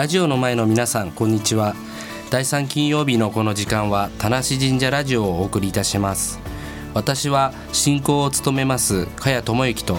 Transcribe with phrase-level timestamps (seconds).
[0.00, 1.74] ラジオの前の皆さんこんにちは。
[2.30, 6.40] 第3金曜日のこの時間は田無神社ラジオをお送りいたします。
[6.94, 9.98] 私は進行を務めます茅智之と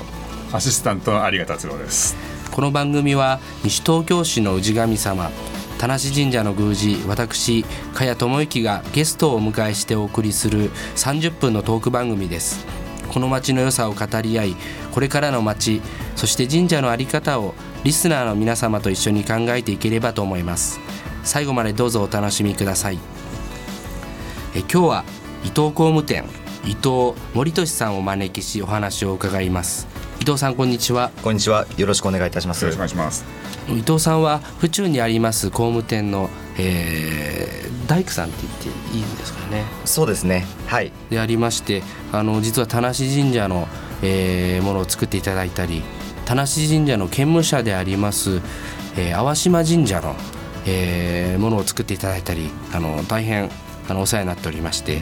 [0.51, 2.15] アシスタントの有賀達郎です。
[2.49, 5.29] この番組は西東京市の氏神様
[5.77, 7.63] 田無神社の宮司私
[7.93, 12.65] 茅智之がゲストをお迎えしてお送りする30分のトーク番組です。
[13.07, 14.55] この町の良さを語り合い
[14.93, 15.79] これからの町
[16.15, 20.79] そして神社の在り方をリスナーの皆様と一緒に考えていければと思います。
[21.23, 22.99] 最後までどうぞお楽しみください。
[24.53, 25.05] え今日は
[25.43, 26.25] 伊藤工務店
[26.63, 29.87] 伊藤森俊さんをお招きしお話を伺います。
[30.19, 31.09] 伊藤さんこんにちは。
[31.23, 31.65] こんにちは。
[31.75, 32.61] よろしくお願いいたします。
[32.61, 33.25] よろしくお願いします。
[33.67, 39.63] 伊藤さんは府中にあります工務店の、えー、大工さんって言っていいんですかね。
[39.85, 40.45] そうですね。
[40.67, 40.91] はい。
[41.09, 43.67] でありましてあの実は田無神社の、
[44.03, 45.81] えー、ものを作っていただいたり
[46.31, 48.39] 田無神社の兼務者であります、
[48.95, 50.15] えー、淡島神社の、
[50.65, 53.49] えー、ものを作っていただいたりあの大変
[53.89, 55.01] あのお世話になっておりまして。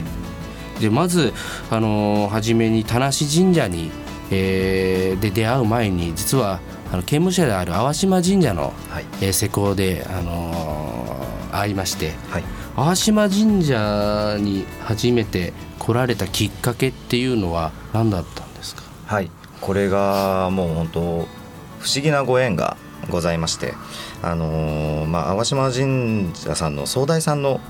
[0.80, 1.32] でまず
[1.70, 3.92] あの初めに田無神社に、
[4.32, 6.58] えー、で出会う前に実は
[6.90, 9.04] あの兼務者である淡島神社の、はい。
[9.20, 12.44] えー、施工で、あのー、会いまして、はい、
[12.74, 18.82] 淡島神社に初めて来られたきっかけっていうのは何だったんですか？
[19.06, 22.76] はいこれがもう本当不思議なご縁が
[23.08, 23.74] ございまして
[24.22, 27.60] あのー、まあ淡島神社さんの総大さんの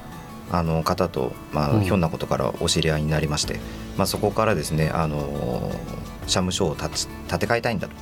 [0.52, 3.60] あの方と、まあ、ひょんなことからお知り合いになりまして、うん、
[3.98, 5.70] まあ、そこからですね、あの
[6.22, 7.94] 社務所を建て替えたいんだと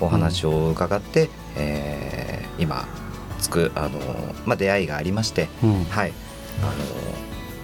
[0.00, 2.88] お話を伺って、うん、えー、今
[3.38, 3.98] つくあの、
[4.46, 6.12] まあ、出会いがありまして、うん、はい。
[6.62, 6.72] あの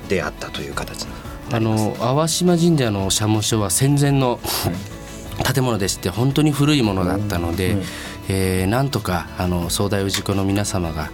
[0.09, 1.13] 出会ったという形に
[1.53, 4.41] あの淡島神社の社務所は戦前の、
[5.45, 7.83] 建物でして本当に古いものだったので、うん、
[8.29, 11.09] えー、なんとかあの総大氏子の皆様が、うん、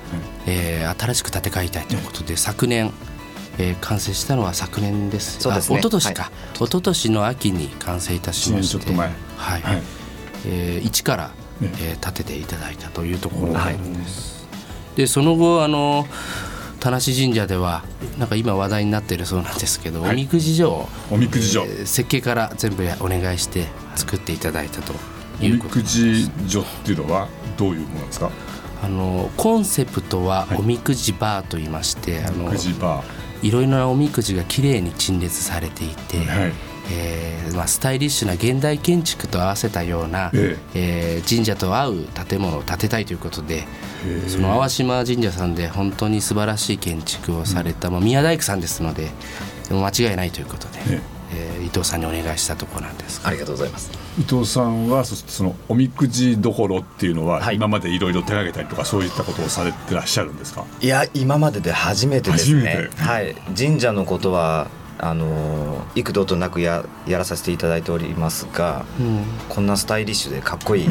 [0.47, 2.93] えー、新しく建て替えたいということで、昨年、
[3.59, 5.41] えー、完成したのは昨年です。
[5.41, 5.79] そうですね。
[5.79, 9.83] 一昨年か、はい、一昨年の秋に完成いたしまして、はい、はい、
[10.47, 11.31] えー、一から、
[11.63, 14.49] えー、建てていただいたというところがあるんです。
[14.97, 16.07] でその後あの
[16.81, 17.85] 田無神社では
[18.19, 24.95] なんか今話題になっているそうなんですけど、はい、おみくじ所をおみくじ所、えー、設計から全部お願いして作っていただいたと
[25.45, 28.31] いうことです、おみくじ所っていうのはどういうものですか？
[28.83, 32.53] あのコンセプトはおみくじバーと言いまして、はい、あの
[33.43, 36.53] いろいろなおみくじがきれいに陳列されていて、はい。
[36.91, 41.19] えーまあ、スタイリッシュな現代建築と合わせたような、ええ。
[41.19, 43.65] えー、神社と合う建物を建てたいということで
[44.27, 49.11] その淡島神社さんで本当に素晴らしい建築をされた、うん、まあ、宮大工さんですので
[49.71, 53.91] 間違いないということで、ええー、伊藤さんにお願いしたところなんですありがとうございます。
[54.19, 60.65] 伊藤さんはそのおみくじどころっていうのは、はい、今までいろいろ手がけたりとかそういったことをされてらっしゃるんですか？
[60.81, 62.91] いや今までで初めてですね。
[62.97, 63.35] はい。
[63.57, 70.89] 神社のことはあの幾度となくややらさせていただいておりますが、うん、こんなスタイリッシュでかっこいい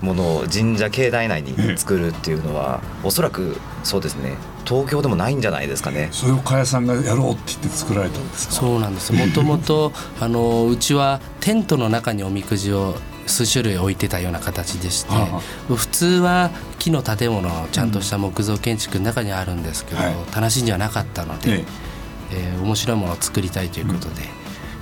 [0.00, 4.36] ものを神社境内内に作るっていうのはおそらくそうですね
[4.68, 6.08] 東京でもないんじゃないですかね。
[6.12, 9.12] それを加谷さんがやろうって言って作られたんですそうなんです。
[9.12, 12.96] もともと あのうちはテントの中におみくじを
[13.26, 15.40] 数種類置いてたような形でして、は
[15.70, 21.60] あ、普通は木の建物ちゃんとした木造建築の中にあるんですけど、うんはい、田無にはなかったので。
[21.60, 21.88] ええ
[22.30, 24.22] えー、面白いものを作りたいということで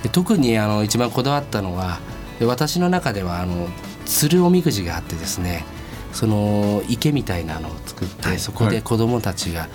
[0.03, 1.99] で特にあの一番こだわったのは
[2.41, 3.67] 私の中ではあの
[4.05, 5.65] 釣るおみくじがあってですね
[6.17, 9.69] その池みたいなのを作って、はい、そこで子どもたちが、はい、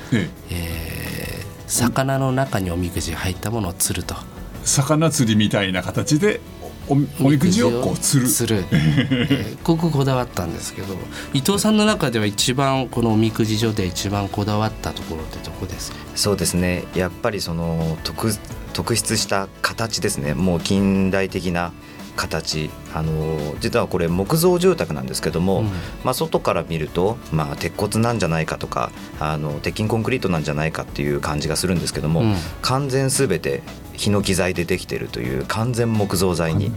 [0.50, 4.16] えー、魚の中におみくじが入ったものを釣ると。
[4.64, 6.40] 魚釣りみたいな形で
[6.88, 8.28] おみくじをこう釣る。
[8.28, 10.96] 釣る、 えー、こここだわったんですけど
[11.32, 15.98] 伊藤さんの中では一番このおみくじ所で一番こだわったところってどこですか？
[16.16, 16.82] そうですね。
[16.96, 18.34] やっぱりその特
[18.72, 20.34] 特筆した形ですね。
[20.34, 21.72] もう近代的な
[22.16, 22.70] 形。
[22.94, 25.66] あの実はこれ木造住宅なんですけども、うん、
[26.04, 33.62] まあ、外から見ると、まあ、鉄骨なんじゃないかとかあの鉄筋コンクリートなんじゃないかっていう感じがするんですけども、うん、完全すべて
[33.94, 36.72] ヒノキ材でできているという完全木造材に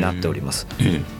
[0.00, 0.66] なっております。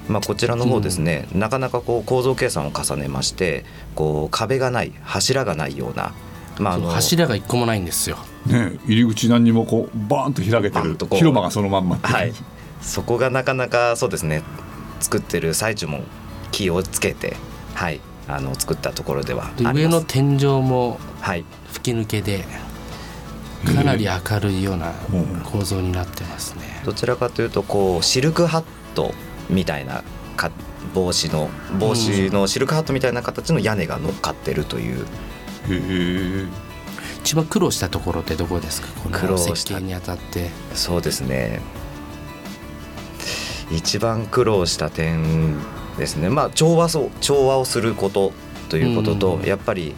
[0.09, 3.65] まあ、こちらの方ですね、なかなかこう構造計算を重ねまして
[3.95, 6.13] こう壁がない柱がないような
[6.61, 8.19] まあ、あの柱が一個もないんですよ。
[8.47, 12.33] ね、入り口何にもこうバーンと開けてる広場がそのまんまはい、
[12.81, 14.43] そこがなかなかそうですね
[15.01, 16.03] 作ってる最中も
[16.51, 17.37] 気をつけて
[17.75, 20.99] はいあの作ったところでは上の天井も
[21.73, 22.45] 吹き抜けで、
[23.65, 24.93] かなり明るいような
[25.45, 29.13] 構造になってますね、どちらかというとこうシルクハット
[29.49, 30.05] みたいな
[30.37, 30.51] か
[30.95, 31.49] 帽子の
[31.79, 35.07] 帽子のシルクハットみたいな形の屋根が乗っかってるという。
[37.23, 38.89] 一番苦労したところってどこですか？
[39.03, 40.51] この設計にあたって。
[40.75, 41.61] そうですね
[43.71, 45.57] 一番苦労した点
[45.97, 46.29] ですね。
[46.29, 48.33] まあ調和を調和をすること
[48.69, 49.95] ということと、うん、やっぱり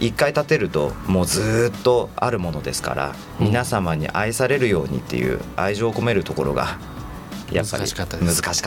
[0.00, 6.78] 一回建てるともうずっとあるものですから、うん、皆様に愛されるようにっていう愛情を込めるところが
[7.52, 8.06] やっぱり難しかっ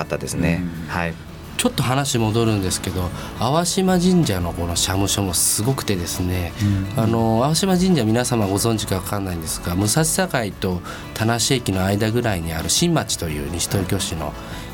[0.07, 0.35] たです。
[0.35, 0.63] ね。
[0.87, 1.13] はい
[1.57, 3.09] ちょっと話戻るんですけど
[3.39, 6.53] 淡島神社のこの社務所もすごくてですね、
[6.95, 10.81] うん、あの淡島神社皆様ご存知か分かんないんですが武蔵境と
[11.13, 14.33] 田無駅の間ぐらいにある新町という西東京市の、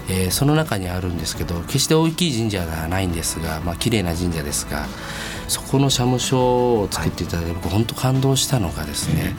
[0.09, 4.85] えー、その中にあるんですけど決して大きい神社ではないんですがまあ綺麗な神社ですが
[5.47, 9.35] そこの社務所を作っていただいて、僕本当感動したのがですね、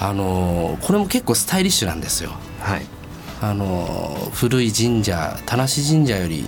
[0.00, 2.32] あのこれも結構スタイリッシュなんですよ。
[2.58, 2.95] はい
[3.40, 6.44] あの古い神社田無神社より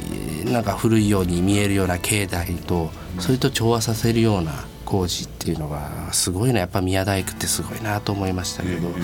[0.46, 4.52] なんか古いように見えるような境内とそれと調和させるような
[4.84, 6.60] 工事っていうのがすごいな。
[6.60, 8.94] やっぱ宮大工ってすごいなと思いましたけど、こ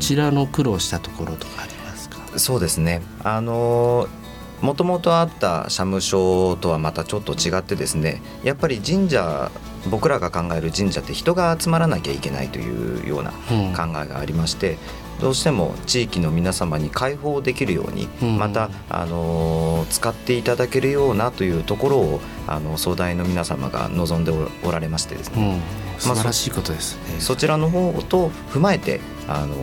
[0.00, 2.38] ちらの苦労したところとかありますか？
[2.38, 3.02] そうですね。
[3.22, 4.08] あの
[4.62, 9.50] もともとあった社務所とはまたちょっと違ってですねやっぱり神社
[9.90, 14.78] 僕らが考える神社って人が集まらなきゃいけないというような考えがありまして、
[15.20, 18.08] どうしても地域の皆様に開放できるように、
[18.38, 24.32] また、あの使っていただけるようなというところをあの総大の皆様が望んで
[24.64, 25.62] おられましてですね、
[25.94, 26.96] うん、素晴らしいことです。
[27.12, 29.54] ね、そちらの方と踏まえてあの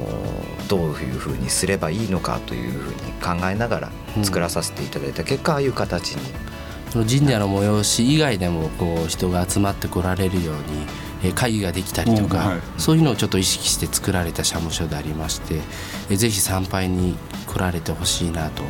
[0.69, 3.92] どういうふうにすればいいのかというふうに考えながら
[4.24, 6.49] 作らさせていただいた結果、ああいう形に。
[6.94, 17.16] 神社の催し以外でもこう人が集まってこられるように会議ができたりとか、はい、そういうのをちょっと意識して作られた社務所でありましてぜひ参拝に
[17.46, 18.64] 来られてほしいなと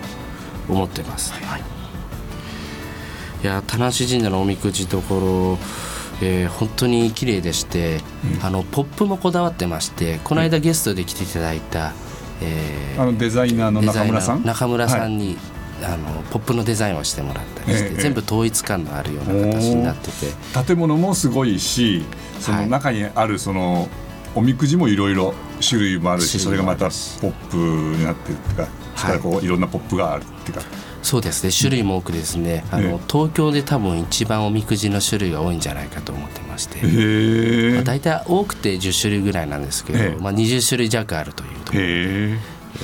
[0.68, 3.46] 思ってます、はい、い。
[3.46, 5.90] や田無神社のおみくじところ
[6.22, 8.02] えー、本当に綺麗でして、
[8.40, 11.94] うん、あのポップもこだわってましてこの間ゲストで来ていただいた、
[12.42, 14.44] えー、あのデザイナーの中村さん？
[14.44, 15.38] 中村さんに、はい
[15.84, 20.66] あのポップのデザインをしてもらったりして、ええ、全部統一感のあるような形になってて。
[20.66, 22.04] 建物もすごいし
[22.40, 23.88] その中にあるその、
[24.36, 25.34] おみくじもいろいろ
[25.68, 30.64] 種類もあるしそれがまたポップになってるっていうかそれからこういろんなポップがあるっていうか。
[31.02, 41.84] そうですね種類も多くですね、あの東京で多分一番おみくじの種類が多いんじゃないかと思ってまして、まあ、大体多くて10種類ぐらいなんですけど、まあ、20種類弱あるというところ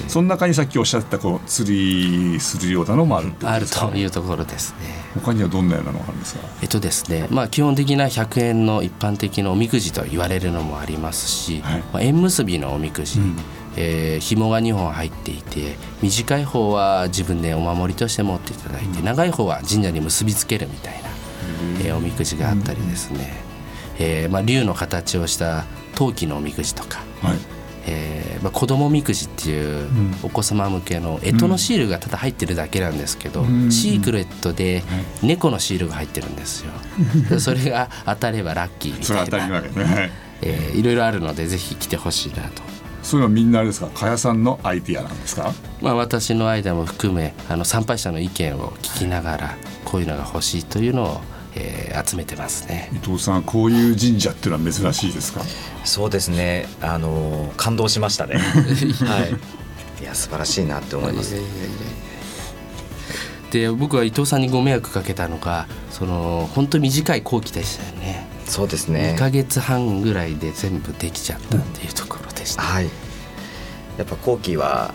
[0.08, 4.78] その中にさっきおっしゃったこう釣りするようなのもあるあるというところですね。
[5.16, 6.42] 他にはどんなようなのがあるんですか？
[6.62, 13.36] えっとですねまあ基本的な100円の一般的なおみくじと言われるのもありますし、はい、まあ、縁結びのおみくじ、うん。
[13.78, 21.10] えー、紐が2本入っていて短い方は自分でお守りとして持っていただいて、うん、長い方は神社に結びつけるみたいな、
[21.82, 23.34] えー、おみくじがあったりですね、
[24.00, 25.66] うん、えー、まあ、竜の形をした
[25.96, 27.55] 陶器のおみくじとか、はい
[27.88, 29.88] えーまあ、子供みくじっていう
[30.24, 34.84] お子様向けの干支のシールがただ入ってるだけなんですけど、うん、シークレットで
[35.22, 36.72] 猫のシールが入ってるんですよ。
[37.40, 40.12] それが当たればラッキーみたいな、ね。
[40.42, 42.62] えー、いろいろあるのでぜひ来てほしいなと。
[43.04, 43.88] それはみんなあれですか？
[43.94, 51.22] 加谷さんのアイディアなんですか、まあ、私のアイデアも含めあの参拝者の意見を聞きながらこういうのが欲しいというのを
[51.56, 52.90] えー、集めてますね。
[52.94, 55.42] 伊藤さんこういう神社っていうのは珍しいですか？
[55.84, 56.68] そうですね。
[56.82, 58.36] あの感動しましたね。
[59.06, 59.26] は
[60.00, 60.02] い。
[60.02, 61.36] いや素晴らしいなって思います。
[63.52, 68.28] で僕は伊藤さんにご迷惑かけたのがその本当短い後期でしたよね。
[68.46, 69.14] そうですね。
[69.16, 72.90] 2か月半ぐらいで全部できちゃったっていうところでした、はい。
[73.98, 74.94] やっぱ後期は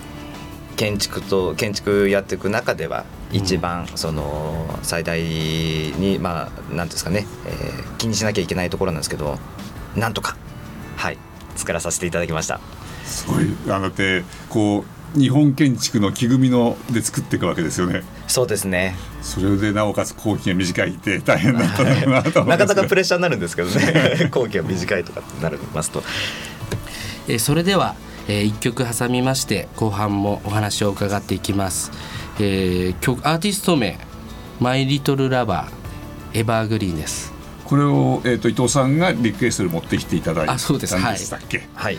[0.77, 9.39] 建築と建築やっていく中では一番その最大にまあ何ですかね、えー、気にしなきゃいけないところなんですけど
[9.97, 10.37] なんとか
[10.97, 11.19] はい
[11.57, 12.61] 作らさせていただきました。
[13.05, 13.47] すごい。
[13.69, 14.85] あのてこ
[15.17, 18.03] う日本建築の木組みので作っていくわけですよね。
[18.29, 18.97] そうですね。
[19.23, 24.29] それでなおかつ工期が短いって大変だったなと なかなかプレッシャーになるんですけどね。
[24.33, 26.03] 工期が短いとかってなりますと
[27.29, 27.95] えそれでは、
[28.29, 31.93] えー、1曲挟みまして後半もお話を伺っていきます
[32.43, 33.99] えー、曲アーティスト名
[34.61, 37.33] マイリトルラバーエバーグリーンです。
[37.67, 41.69] これを、えーと、伊藤さんがリクエストで持ってきていただいたんでしたっけ？
[41.75, 41.99] はい。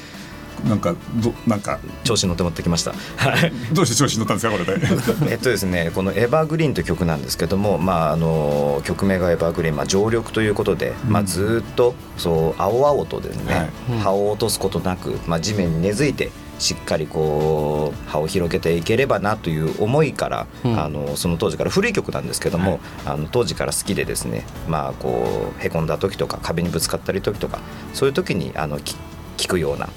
[0.68, 1.80] なんかどなんか。
[2.04, 2.94] 調子乗って持ってきました。
[3.74, 4.52] どうして調子乗ったんですか？
[4.52, 4.88] これで。
[5.32, 20.80] えっとですねこのエバーグリーンという曲なんですけども、まああの曲名がエバーグリーン、まあ常緑ということで、うん、まあずっとそう青々とですね、はい、葉を落とすことなく、まあ地面に根付いてしっかりこう葉を広げていければなという思いから、うん。
[20.80, 27.60] あのその当時から古い曲なんですけども、あの当時から好きでですねまあこうへこんだ時とか壁にぶつかったり時とか
[27.94, 28.96] そういう時にあのき
[29.38, 29.90] 聞くような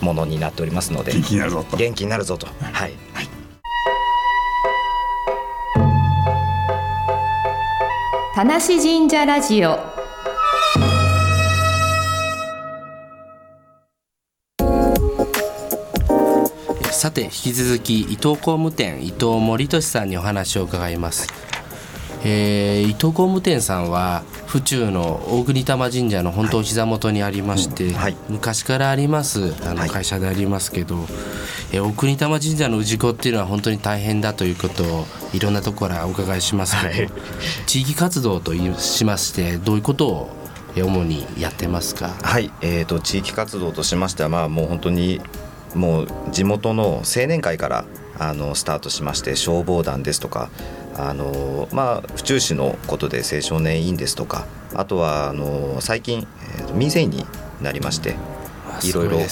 [0.00, 1.76] ものになっておりますので元気になるぞと。
[1.76, 2.46] 元気になるぞと。
[2.46, 2.92] はい。
[8.34, 9.93] 田無神社ラジオ
[17.04, 21.28] さて引き続き伊藤工務店伊藤森俊さんにお話を伺います、
[22.24, 28.16] えー伊藤工務店さんは府中の大国玉神社の本当膝元にありまして、はい。
[28.30, 29.90] 昔からありますあのはい。
[29.90, 30.96] 会社でありますけど、
[31.72, 37.10] えー大国玉神社の氏子っていうのは本当に大変だということをいろんなところからお伺いしますけど、はい。
[37.66, 40.30] 地域活動といしましてどういうことを
[40.74, 42.16] えー主にやってますか？
[42.22, 45.20] はい、えー、と地域活動としましては、まあ、もう本当に
[45.74, 47.84] もう地元の青年会から
[48.18, 50.50] あのスタートしまして消防団ですとか
[50.96, 56.26] あの、まあ、府中市のことで青少年委員ですとかあとはあの最近、
[56.58, 57.26] えーと民生委員に
[57.62, 58.16] なりまして
[58.68, 59.26] あいろいろね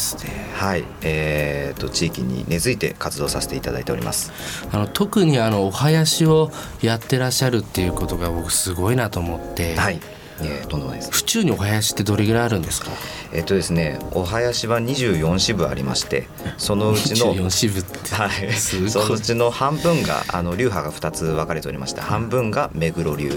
[0.55, 4.33] はいえー、と地域に根付いて活動させていただいております。
[4.71, 10.01] あの特にあのお囃子をやってらっしゃるっていうことが僕すごいなと思って、はい
[10.41, 12.91] えー、とんでもないです府中にお囃子ってどれぐらいあるんですか？
[13.33, 18.91] えっ、とですねお囃子は24支部ありましてそのうちの24支部って、はい、すごい。
[18.91, 23.31] そのうちの半分があの流派が2つ分かれておりまして半分が目黒流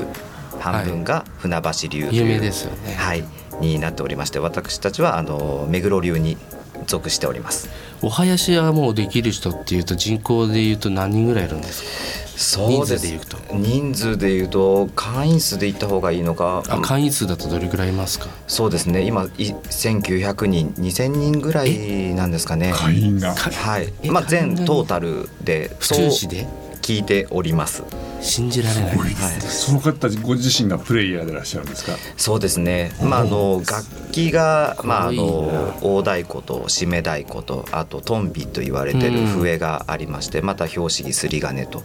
[0.60, 3.24] 半分が船橋流という、有名ですよね、はい、
[3.62, 6.38] になっておりまして私たちはあの目黒流に
[6.88, 7.70] 属しております。
[8.02, 12.25] お囃子はもうできる人っていうと人口でいうと何人ぐらいいるんですか？
[12.36, 13.08] そうです。
[13.08, 13.38] 人数でいうと。
[13.56, 16.64] 人数でいうと会員数で言った方がいいのか。
[16.68, 18.28] あ会員数だとどれぐらいいますか？
[18.48, 19.02] そうですね。
[19.02, 22.74] 今い1900人2000人ぐらいなんですかね。
[22.76, 23.34] 会員が。
[23.36, 23.94] はい。
[24.04, 26.48] えまあ全トータルで府中市で？
[26.82, 27.84] 聞いております。
[28.22, 28.98] 信じられない。
[28.98, 29.14] はい。
[29.42, 31.94] その方たちご自身がプレイヤーでいらっしゃるんですか？
[32.16, 32.92] そうですね。
[33.02, 41.82] まああの楽器がまああの大太鼓と締め太鼓とあとトンビと言われてる笛がありまして、また拍子木すり金と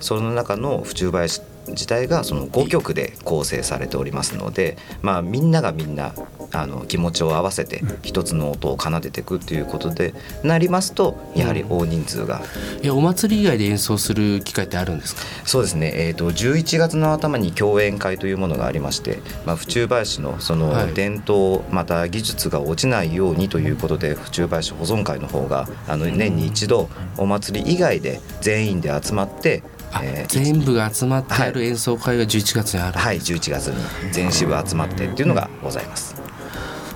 [0.00, 6.14] その中の府中林自体がその5曲で構成されておりますので、まあみんながみんな
[6.50, 12.40] あの気持ちを合わせて一つの音を奏でていくということでなりますとやはり大人数が。
[12.82, 15.20] えお祭り以外で演奏する機会ってあるんですか？
[15.44, 20.86] そうですね、えー、と11月の頭に共演会というものがありまして、まあ、府中林のそはい。
[20.88, 26.88] の伝統、また技術が落ちないようにということで府中林保存会の方があの年に一度
[27.18, 31.68] お祭り以外で全員で集まって、あ、えー全部が集まってやるはい。
[31.68, 34.12] 演奏会が11月にある、はい11月に。
[34.12, 36.14] 全支部集まってっていうのがございます。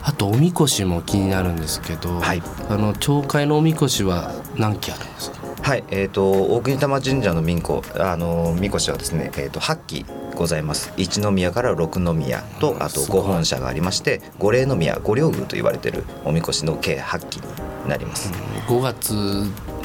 [0.05, 2.43] あとおみこしも気になるんですけど、はい。
[2.69, 5.43] あの町会のおみこしは何基あるんですか？
[5.63, 10.93] はい、えー、と大国玉神社の民子あのみこしはですね、えー、と8基ございます。
[10.97, 13.21] 一宮から六宮とあとすごい。
[13.23, 18.33] 五本社がありまして五霊宮五稜宮と言われてるおみこしの計8基になります、
[18.67, 19.15] 5月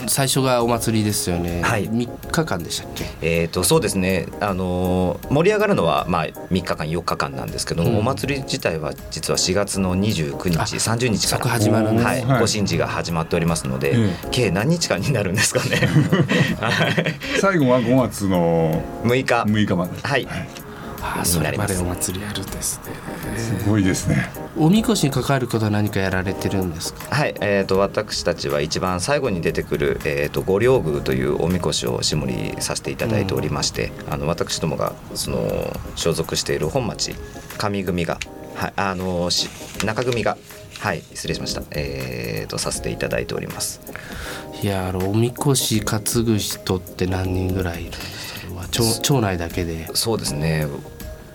[0.08, 1.90] 最初がお祭りですよね、はい。
[1.90, 3.06] 3日間でしたっけ？
[3.22, 7.98] えー、とそうですね、あのー盛り上がるのは、まあ、3日間4日間なんですけども、うん。
[8.00, 12.22] お祭り自体は実は4月の29日あ30日から始まるんですはい。
[12.26, 12.40] はい。
[12.42, 15.88] ご神事が始まっておりますので、え計何日間になるんですかね。
[16.60, 16.96] は い
[17.40, 19.44] 最後は5月の6日。
[19.52, 19.92] 6日まで。
[20.02, 20.28] はい。
[20.30, 20.46] あ
[21.02, 22.96] あにそれまでお祭りやるんですね。
[23.38, 24.30] すごいですね。
[24.58, 27.16] おみこしに関わることは何かやられてるんですか？
[27.16, 37.16] はい、えー、と私たちは一番最後に出てくる、えー、と五稜宮というおみこしを下りさせていただいておりまして、あの私どもがその所属している本町
[37.58, 38.18] 上組が、
[38.56, 39.50] はい、あのし
[39.86, 40.38] 中組が
[40.80, 43.82] はい失礼しました、えー、とさせていただいております。
[44.64, 48.17] いやあのおみこし担ぐ人って何人ぐらいいるんですか？
[48.72, 49.90] 町町内だけで。
[49.94, 50.66] そうですね。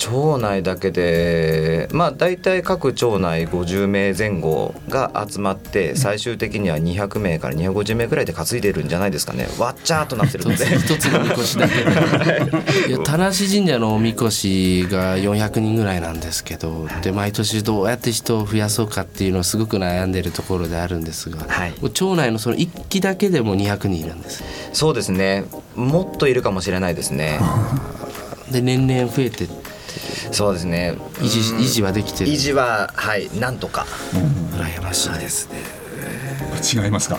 [0.02, 9.46] 町内だけでまあ大体各町内50名前後が集まって最終的には200名から250名ぐらいで担いでるんじゃないですかね。
[9.60, 10.66] わっちゃーっとなってるので。
[10.76, 11.84] 一つのみこしだけ。
[11.84, 12.92] でい。
[12.92, 21.74] や田無神社のおみこしが400人ぐらいなんですけどで毎年どうやって人を増やそうかっていうのをすごく悩んでるところであるんですが、はい。
[21.92, 24.42] 町内のその一期だけでも200人いるんです。
[24.72, 25.44] そうですね。
[25.76, 27.38] もっといるかもしれないですね。
[28.50, 29.46] で年々増えて
[30.30, 30.96] そうですね。
[31.20, 32.30] 維持維持はできてる。
[32.30, 33.86] 維持ははいなんとか。
[34.56, 37.18] 羨ましいですね、違いますか？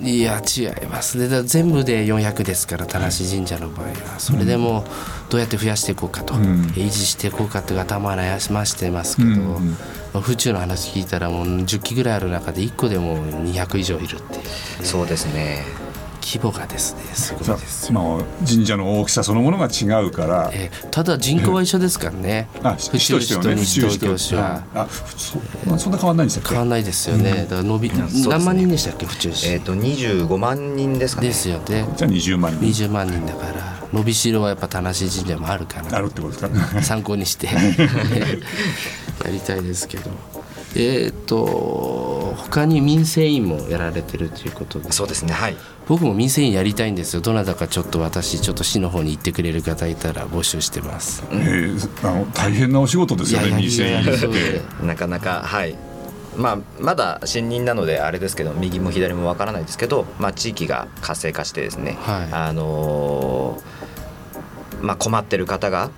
[0.00, 1.16] いや違います。
[1.16, 4.84] ねだから全部で400ですから田無神社の場合はそれでも
[5.30, 6.66] どうやって増やしていこうかと、ん。
[6.74, 9.76] 維持していこうかっていう頭は悩ましてますけど、うん
[10.14, 10.20] うん。
[10.20, 14.84] 府中の話聞いたらもう10基ぐらいある中で1個でも200以上いるっていう。
[14.84, 15.62] そうですね
[16.22, 22.48] 規模がですねすごいさです、まあ、神社の大きさそのものが違うから、えーただ人口は一緒ですからね。
[22.62, 24.86] あ府中市と西東京市はあ
[25.16, 27.42] そまあそんな変わんないんですよ変わんないですよね。
[27.44, 29.06] だから伸び、何万人でしたっけ？
[29.06, 31.28] 府中市、えっ、と25万人ですかね。
[31.28, 31.88] ですよね。
[31.96, 32.60] じゃあ20万人。
[32.86, 37.52] 20万人だから伸びしろはやっぱ田無神社もあるかあなるってことですか参考にして や
[39.30, 40.10] りたいですけど
[40.74, 44.92] えっ、と他に民生委員もやられてるということで。
[44.92, 45.56] そうですねはい。
[45.88, 47.20] 僕も民生委員やりたいんですよ。
[47.20, 51.22] どなたかちょっと私ちょっと市の方に行ってくれる方いたら募集してます。
[51.30, 54.84] えーあの大変なお仕事ですよね民生委員って。
[54.84, 55.76] なかなかはい。
[56.36, 62.28] まあ、まだ新任なのであれですけど右も左もわからないですけど、まあ、地域が活性化してですね、はい。
[62.32, 63.82] あのー
[64.82, 65.90] まあ、困ってる方が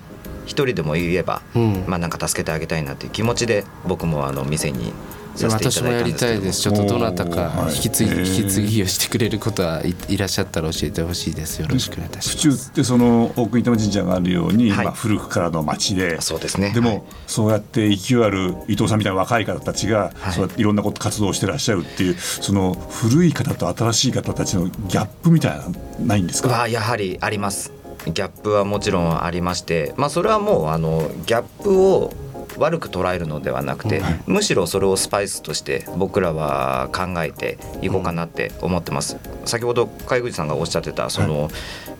[0.45, 1.83] 一人でもいれば、うん。
[1.87, 4.93] まあ、なんか助けてあげたいなっていう気持ちで僕もあの店に
[5.35, 6.75] させていた私もやりだいたんですけど。
[6.75, 6.85] たいです。
[6.85, 11.59] ちょっとどなたおか引き継ぎ、引き継ぎをしてくれることはいいらっしゃったら教えてほしいです。
[11.59, 12.65] よろしくお願いいたし府ます。
[12.65, 14.85] 中ってその大国玉神社があるように、はい。
[14.85, 16.21] まあ、古くからの町で。
[16.21, 16.71] そうですね。
[16.71, 17.01] でも、はい。
[17.27, 20.33] そうやって勢いある伊藤さんみたいな若い方たちが、はい。
[20.33, 25.75] そうやっていろんなこと活動をしてらっしゃるっていうその古い方と新しい方たちのギャップみたいなの
[26.05, 26.49] ないんですか？
[26.49, 27.73] はやはりあります
[28.05, 32.13] ギャップはもちろんありまして、まあ、それはもうあのギャップを
[32.57, 34.19] 悪く捉えるのではなくて、はい。
[34.27, 41.49] むしろそれをスパイスとして僕らは考えていこうかなって思ってます、先ほど海口さんがおっしゃってたその、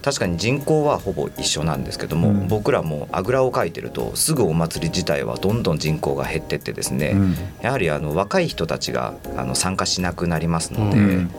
[0.02, 2.48] 確かに人口はほぼ一緒なんですけども、うん。
[2.48, 7.36] 僕らもあぐらをかいてるとすぐお祭り自体はどんどん人口が減ってってですね、うん。
[7.62, 11.32] やはりあの若い人たちがあの参加しなくなりますので、うん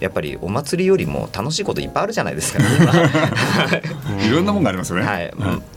[0.00, 2.60] やっぱりお祭りよりも楽しいこといっぱいあるじゃないですか、
[4.16, 4.26] 今。
[4.26, 4.30] い。
[4.30, 5.04] ろんなもんがありますよね。
[5.04, 5.32] はい、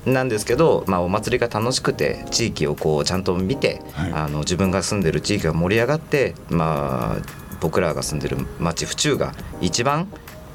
[0.05, 4.11] なんですけど、まあ、お祭りが楽しくて地域をこうちゃんと見て、はい。
[4.13, 10.07] あの自分が住んでる地域が盛り上がって、まあ、僕らが住んでる町府中が一番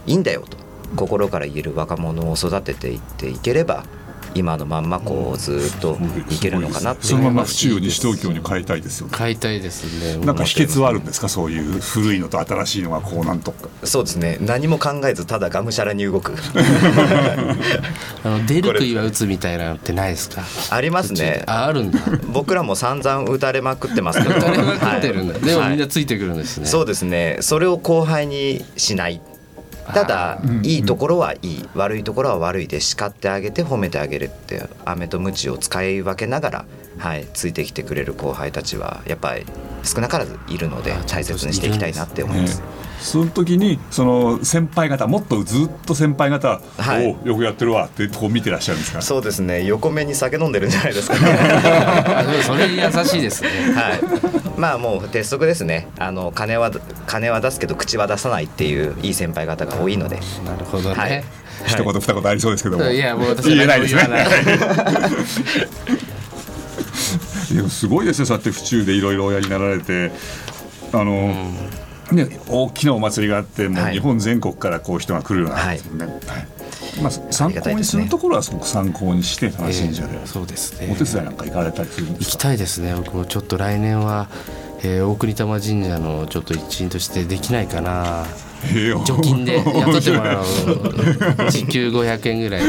[0.07, 0.57] いいんだよと
[0.95, 3.85] 心から言える若者を育てていっていければ
[4.37, 5.99] 今のまんまこうずっと
[6.31, 9.13] いけるのかなっていうそのまま府中を西東京に変えたいですよね。
[9.17, 9.85] 買いたいです
[10.19, 10.25] ね。
[10.25, 11.29] なんか秘訣はあるんですか？
[11.29, 13.69] そういう古いのと新しいのがこうなんとか。
[13.85, 14.37] そうですね。
[14.41, 16.33] 何も考えずただがむしゃらに動く。
[18.25, 20.43] あの出る杭は打つみたいなのってないですか？
[20.71, 21.43] ありますね。
[21.47, 21.99] ああるんだ。
[22.33, 25.43] 僕らも散々打たれまくってますけど 打たれまくってるんだ、はい。
[25.43, 27.39] でもみんはないついてくるんですね、そうですね。
[27.41, 29.21] それを後輩にしない
[29.93, 36.65] ただーうんいいところはいい悪いところは悪いで叱ってあげて褒めてあげるって飴と鞭を使い分けながら、
[36.99, 39.47] はい、ついてきてくれる後輩たちはやっぱり
[39.83, 42.63] 少なからずいるのであ大切にしていきたいなって思いねます。
[43.01, 47.17] その時にその先輩方もっとずっと先輩方、はい。
[47.27, 49.03] よくやってるわってこう見てらっしゃるんですか？
[49.03, 49.65] そうですね。
[49.65, 51.39] 横目に酒飲んでるんじゃないですかね。
[52.43, 53.51] それ優しいですね。
[53.75, 54.01] はい、
[54.59, 55.89] まあもう鉄則ですね。
[55.99, 56.71] あの金は
[57.07, 61.25] 金は出すけど口は出さないっていういい先輩方が多いので、なるほどね、はい。
[61.67, 62.85] 一言二言ありそうですけども。
[62.91, 62.99] い。
[62.99, 64.03] やもう私言えないですね。
[67.53, 67.55] い。
[67.57, 70.11] でもすごいですねそうやって府中でいろいろおやりになられて
[70.93, 71.33] あの、
[72.13, 73.95] ね、大きなお祭りがあってもうはい。
[73.95, 75.81] 日本全国からこう人が来るような、はい。
[77.03, 80.89] まあ、参考にするところはすごく参考にして楽しんじゃで、えーそうですね。
[80.93, 82.31] お手伝いなんか行かれたりするんですか？
[82.33, 82.95] 行きたいですね。
[82.97, 84.29] 僕もちょっと来年は、
[84.83, 88.25] えー大国玉神社のちょっと一員としてできないかな。
[88.75, 89.05] ええ。
[89.05, 90.45] 除金で雇ってもらう。
[91.51, 92.63] 時給500円ぐらい。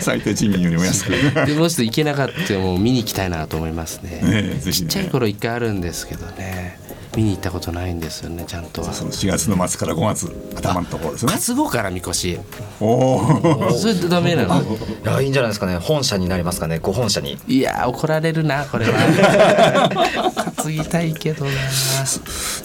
[0.00, 1.10] 最低賃金よりも安く。
[1.12, 4.84] ね でもうちょっと行けなかったらもう見に行きたいなと思いますねえぜひね。
[4.84, 6.78] ちっちゃい頃一回あるんですけどね
[7.16, 8.92] 見に行ったことないんですよねちゃんとは。
[8.92, 11.32] その4月の末から5月頭のところですね。
[11.32, 12.38] 担ごうからみこし。
[12.80, 14.60] おお それダメなの？
[14.62, 14.66] い
[15.04, 15.76] やいいんじゃないですかね。
[15.78, 16.78] 本社になりますかね。
[16.80, 17.38] ご本社に。
[17.46, 21.50] いやー怒られるなこれは 担ぎたいけどな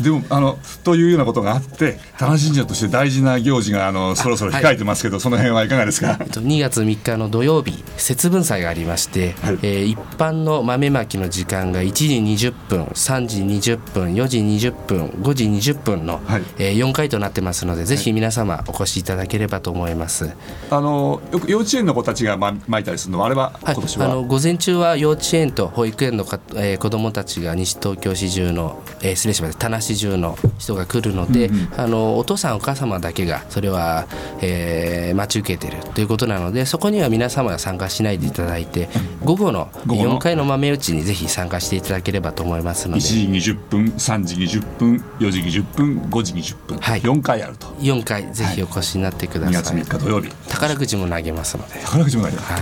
[0.02, 6.18] でもあのというようなことがあって田無神社として大事な行事があのそろそろ控えてますけど、その辺はいかがですか？
[6.20, 9.60] えっと2月3日の土曜日節分祭がありまして、はい。
[9.62, 12.08] えー一般の豆まきの時間が1時
[12.50, 16.44] 20分3時20分4時20分5時20分の、はい。
[16.58, 20.30] えー4回となってますのでぜひ皆様お越しいただければと思います。
[20.70, 23.76] あのよく幼稚園の子たちがま巻いたりするのはあれははい。
[23.76, 34.08] 今年は、あの午前中は幼稚園と保育園のか、えー子どもたちが西東東京市中の、えー、失礼しました田無市中の人が来るので、うんうん、あのお父さんお母様だけがそれは、
[34.41, 38.89] えー、待ち受けてるということなのでそこには皆様は参加しないでいただいて
[39.23, 42.99] 午後の4回の豆打ちにぜひ参加していただければと思いますので。
[42.99, 47.67] 1時20分3時20分4時20分5時20分、はい、4回あると。
[47.80, 50.32] 4回ぜひお越しになってください、はい、2月3日土曜日。
[50.47, 51.80] 宝くじも投げますので。
[51.80, 52.54] 宝くじも投げます、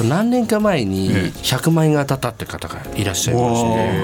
[0.00, 4.01] はい、 何年か前に100万円が当たったって方がいらっしゃいまして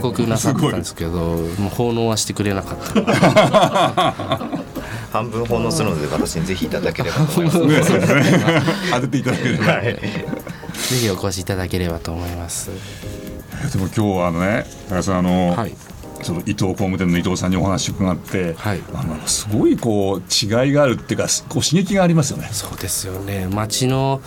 [0.00, 4.48] ご報告なさったんですけどもう奉納はしてくれなかった。
[5.12, 8.02] 半分奉納するので私にぜひいただければと思います、ね、
[8.92, 10.00] 当てていただければ、はい、ぜ
[11.00, 12.70] ひお越しいただければと思います。
[13.72, 15.74] でも今日はあのね高橋さんあの、はい。
[16.22, 22.48] その伊藤工務店の伊藤さんにお話伺って、はい、あのすごいこう違いがあるっていうかこう刺激がありますよね。
[22.50, 23.46] そうですよね。
[23.48, 24.20] 街の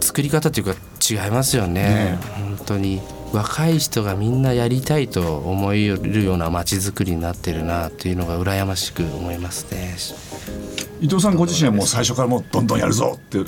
[0.00, 9.96] 作り方というか違いますよね、ね、本当に若い人がみんなやりたいと思えるような街づくりになってるなというのが羨ましく思いますね。
[11.00, 13.38] 伊藤さんご自身はもう最初からもうどんどんやるぞって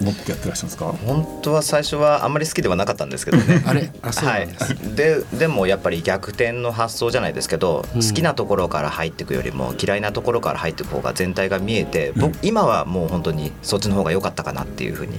[0.00, 0.86] 持ってやってらっしゃるんですか？
[0.86, 3.36] 本当は最初はあんまり好きではなかったんですけど。
[3.36, 3.92] ね あれ？
[4.02, 4.48] あそうはい、
[4.96, 15.16] ででもやっぱり逆転の発想じゃないですけど、うん、好きなところから入っていくよりも嫌いなところから入っていく方が全体が見えて、僕今はもう本当にそっちの方が良かったかなっていうふうに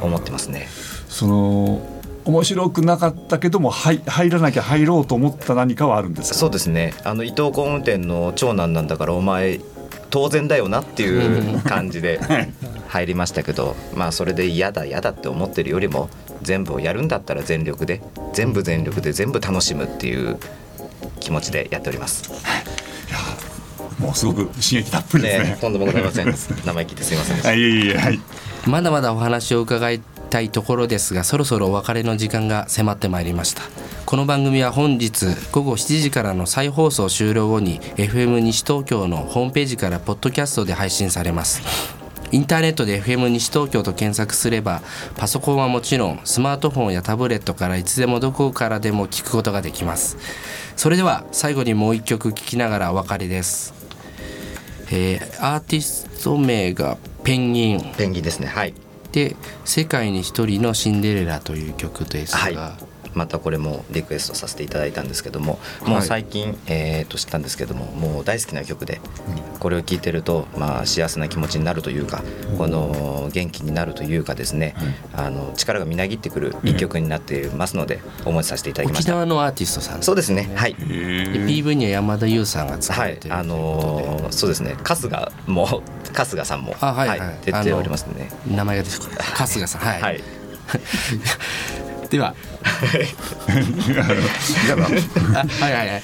[0.00, 0.68] 思ってますね。
[1.08, 6.38] その面白くなかったけども入入らなきゃ入ろうと思った何かはあるんですか？
[6.38, 9.60] そうですねあの伊藤工務店の長男なんだからお前
[10.10, 12.20] 当然だよなっていう感じで
[12.88, 16.10] 入りましたけどまあそれで嫌だ嫌だって思ってるよりも
[16.42, 20.38] 全部をやるんだったら全力で全部全力で全部楽しむっていう
[21.18, 22.30] 気持ちでやっております。
[22.30, 22.34] い
[23.12, 23.18] や
[23.98, 25.50] もうすごく刺激たっぷりですね。
[25.50, 26.34] ねとんでもございません。
[26.64, 27.40] 生意気ですみません。
[27.40, 28.20] はい、いえいえ、はい。
[28.66, 30.00] まだまだお話を伺い
[30.32, 33.62] たいところですがそろそろお別れの時間が迫ってまいりました。
[34.06, 41.60] この番組は本日午後7時からの再放送終了後に FM 西東京のホームページからポッドキャストで配信されます。
[42.30, 44.80] インターネットで FM 西東京と検索すれば
[45.16, 50.16] パソコンはもちろんスマートフォンやタブレットからいつでもどこからでも聞くことができます。
[50.76, 53.74] それでは最後にもう一曲聴きながらお別れです。
[54.90, 57.94] えー、アーティスト名がペンギン。
[57.98, 58.46] ペンギンですね。
[58.46, 58.74] はい。
[59.12, 62.91] で「世界に一人のシンデレラ」という曲ですが、はい。
[63.14, 69.00] またこれもリクエストさせていただいたんですけども、もう最近、えー、と知ったんですけどももう大好きな曲で、
[69.60, 72.22] これを聴いてると、まあ、幸せな気持ちになるというか、
[72.58, 74.74] この元気になるというかですね、
[75.12, 79.12] あの力がみなぎってくる一曲になっていますので、思いさせていただきました。
[79.12, 80.02] 沖縄のアーティストさん。
[80.02, 80.74] そうですねはい。
[80.74, 85.66] PV には山田優さんが使ってはいあのー、そうですね春日も
[86.14, 88.28] 春日さんも、はいはい、出ておりますね。
[88.46, 88.96] 名前が出て
[89.34, 90.20] 春日さんはい、はい
[92.12, 92.36] では。
[92.62, 93.00] はい。
[95.60, 96.02] はいはい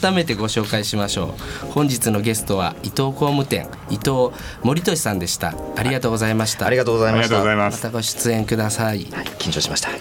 [0.00, 1.36] 改めてご紹介しましょ
[1.68, 1.70] う。
[1.72, 4.30] 本日のゲストは伊藤工務店伊藤
[4.62, 5.54] 森俊さんでした。
[5.76, 6.66] ありがとうございました。
[6.66, 7.44] ありがとうございました。
[7.44, 10.00] またご出演ください、はい、緊張しました、はい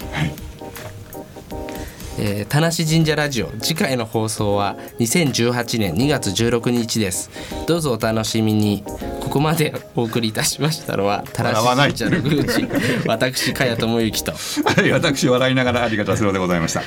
[2.18, 7.30] えー、田無神社ラジオ次回の放送は2018年2月16日です。
[7.68, 8.84] どうぞお楽しみに。
[9.26, 12.68] ここまでお送りいたしましたのは田無神社の宮司
[13.06, 14.32] 私智之と。
[14.32, 16.84] は い私笑いながらありがとうございました